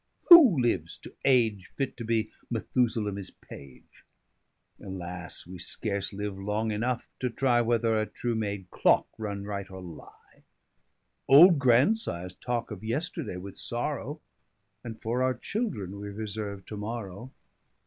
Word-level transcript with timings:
who 0.29 0.59
lives 0.59 0.97
to 0.97 1.15
age, 1.25 1.71
Fit 1.77 1.95
to 1.95 2.03
be 2.03 2.31
made 2.49 2.63
Methusalem 2.63 3.17
his 3.17 3.29
page? 3.29 4.03
Alas, 4.83 5.45
we 5.45 5.59
scarce 5.59 6.11
live 6.11 6.39
long 6.39 6.71
enough 6.71 7.07
to 7.19 7.29
try 7.29 7.61
Whether 7.61 8.01
a 8.01 8.07
true 8.07 8.33
made 8.33 8.71
clocke 8.71 9.05
run 9.19 9.43
right, 9.43 9.69
or 9.69 9.79
lie. 9.83 10.41
130 11.27 11.37
Old 11.37 11.59
Grandsires 11.59 12.33
talke 12.39 12.71
of 12.71 12.83
yesterday 12.83 13.37
with 13.37 13.59
sorrow, 13.59 14.19
And 14.83 14.99
for 14.99 15.21
our 15.21 15.35
children 15.35 15.99
wee 15.99 16.09
reserve 16.09 16.65
to 16.65 16.77
morrow. 16.77 17.31